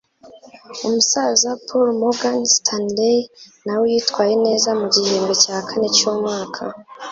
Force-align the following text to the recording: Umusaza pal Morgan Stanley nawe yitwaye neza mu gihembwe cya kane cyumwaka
Umusaza 0.85 1.49
pal 1.67 1.87
Morgan 2.01 2.39
Stanley 2.55 3.19
nawe 3.65 3.83
yitwaye 3.93 4.33
neza 4.45 4.69
mu 4.79 4.85
gihembwe 4.93 5.33
cya 5.43 5.57
kane 5.67 5.87
cyumwaka 5.97 6.61